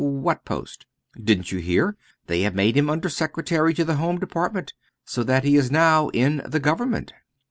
"What 0.03 0.45
post?" 0.45 0.87
"Didn't 1.23 1.51
you 1.51 1.59
hear? 1.59 1.95
They 2.25 2.41
have 2.41 2.55
made 2.55 2.75
him 2.75 2.89
Under 2.89 3.07
secretary 3.07 3.71
to 3.75 3.85
the 3.85 3.97
Home 3.97 4.17
Department. 4.17 4.73
So 5.05 5.21
that 5.23 5.43
he 5.43 5.55
is 5.55 5.69
now 5.69 6.09
in 6.09 6.41
the 6.43 6.59
Government." 6.59 7.13